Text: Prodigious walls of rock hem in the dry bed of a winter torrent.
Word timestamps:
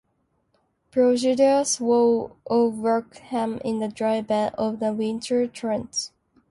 Prodigious 0.89 1.79
walls 1.79 2.31
of 2.47 2.79
rock 2.79 3.17
hem 3.17 3.59
in 3.59 3.77
the 3.77 3.87
dry 3.87 4.19
bed 4.21 4.51
of 4.57 4.81
a 4.81 4.91
winter 4.91 5.45
torrent. 5.45 6.09